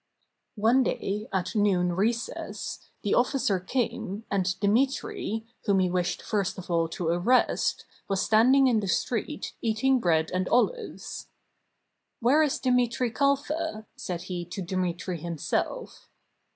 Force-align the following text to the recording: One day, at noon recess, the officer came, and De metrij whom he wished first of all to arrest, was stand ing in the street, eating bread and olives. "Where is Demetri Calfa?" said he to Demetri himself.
One 0.57 0.81
day, 0.81 1.27
at 1.31 1.53
noon 1.55 1.93
recess, 1.93 2.79
the 3.03 3.13
officer 3.13 3.59
came, 3.59 4.25
and 4.31 4.59
De 4.59 4.67
metrij 4.67 5.45
whom 5.65 5.77
he 5.77 5.91
wished 5.91 6.23
first 6.23 6.57
of 6.57 6.71
all 6.71 6.87
to 6.89 7.09
arrest, 7.09 7.85
was 8.09 8.19
stand 8.23 8.55
ing 8.55 8.65
in 8.65 8.79
the 8.79 8.87
street, 8.87 9.53
eating 9.61 9.99
bread 9.99 10.31
and 10.31 10.49
olives. 10.49 11.27
"Where 12.19 12.41
is 12.41 12.57
Demetri 12.57 13.11
Calfa?" 13.11 13.85
said 13.95 14.23
he 14.23 14.43
to 14.45 14.63
Demetri 14.63 15.19
himself. 15.19 16.09